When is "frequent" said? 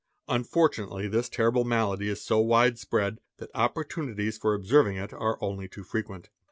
5.83-6.31